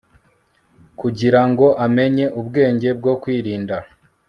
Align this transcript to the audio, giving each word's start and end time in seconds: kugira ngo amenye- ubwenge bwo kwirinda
kugira 0.99 1.41
ngo 1.49 1.67
amenye- 1.85 2.25
ubwenge 2.39 2.89
bwo 2.99 3.13
kwirinda 3.21 3.77